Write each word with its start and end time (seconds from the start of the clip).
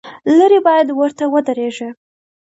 لرې 0.37 0.59
باید 0.67 0.87
ورته 0.99 1.23
ودرېږې. 1.33 1.89